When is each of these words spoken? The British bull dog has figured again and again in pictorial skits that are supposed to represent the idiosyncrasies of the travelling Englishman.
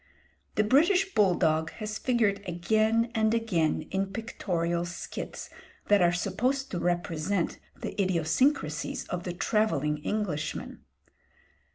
The 0.55 0.63
British 0.63 1.13
bull 1.13 1.35
dog 1.35 1.69
has 1.73 1.99
figured 1.99 2.41
again 2.47 3.11
and 3.13 3.35
again 3.35 3.83
in 3.91 4.07
pictorial 4.07 4.83
skits 4.83 5.47
that 5.89 6.01
are 6.01 6.11
supposed 6.11 6.71
to 6.71 6.79
represent 6.79 7.59
the 7.79 7.93
idiosyncrasies 8.01 9.07
of 9.09 9.25
the 9.25 9.33
travelling 9.33 9.99
Englishman. 9.99 10.83